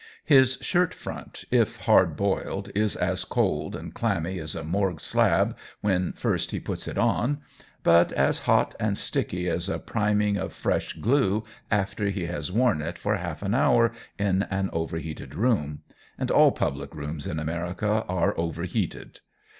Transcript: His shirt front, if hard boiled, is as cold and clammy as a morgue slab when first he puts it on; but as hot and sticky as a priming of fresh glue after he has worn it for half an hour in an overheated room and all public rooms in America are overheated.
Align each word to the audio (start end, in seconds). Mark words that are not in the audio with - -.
His 0.25 0.57
shirt 0.61 0.95
front, 0.95 1.45
if 1.51 1.77
hard 1.81 2.17
boiled, 2.17 2.71
is 2.73 2.95
as 2.95 3.23
cold 3.23 3.75
and 3.75 3.93
clammy 3.93 4.39
as 4.39 4.55
a 4.55 4.63
morgue 4.63 4.99
slab 4.99 5.55
when 5.81 6.13
first 6.13 6.49
he 6.49 6.59
puts 6.59 6.87
it 6.87 6.97
on; 6.97 7.39
but 7.83 8.11
as 8.13 8.39
hot 8.49 8.73
and 8.79 8.97
sticky 8.97 9.47
as 9.47 9.69
a 9.69 9.77
priming 9.77 10.37
of 10.37 10.53
fresh 10.53 10.93
glue 10.93 11.43
after 11.69 12.09
he 12.09 12.25
has 12.25 12.51
worn 12.51 12.81
it 12.81 12.97
for 12.97 13.15
half 13.17 13.43
an 13.43 13.53
hour 13.53 13.93
in 14.17 14.41
an 14.49 14.71
overheated 14.73 15.35
room 15.35 15.83
and 16.17 16.31
all 16.31 16.51
public 16.51 16.95
rooms 16.95 17.27
in 17.27 17.37
America 17.39 18.03
are 18.09 18.35
overheated. 18.39 19.19